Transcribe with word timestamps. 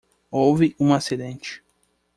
Houve 0.31 0.75
um 0.79 0.95
acidente. 0.95 1.63